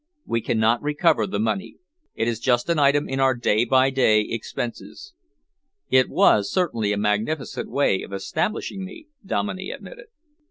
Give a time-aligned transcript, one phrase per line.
[0.25, 1.75] We cannot recover the money.
[2.15, 5.13] It is just an item in our day by day expenses."
[5.91, 10.07] "It was certainly a magnificent way of establishing me," Dominey admitted.